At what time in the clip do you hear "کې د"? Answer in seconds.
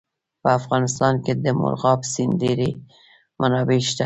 1.23-1.45